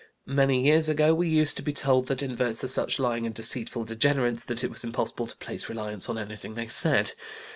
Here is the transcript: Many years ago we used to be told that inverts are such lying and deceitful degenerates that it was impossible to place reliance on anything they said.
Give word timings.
Many 0.25 0.65
years 0.65 0.89
ago 0.89 1.13
we 1.13 1.29
used 1.29 1.57
to 1.57 1.61
be 1.61 1.73
told 1.73 2.07
that 2.07 2.23
inverts 2.23 2.63
are 2.63 2.67
such 2.67 2.97
lying 2.97 3.27
and 3.27 3.35
deceitful 3.35 3.83
degenerates 3.83 4.43
that 4.45 4.63
it 4.63 4.71
was 4.71 4.83
impossible 4.83 5.27
to 5.27 5.37
place 5.37 5.69
reliance 5.69 6.09
on 6.09 6.17
anything 6.17 6.55
they 6.55 6.69
said. 6.69 7.11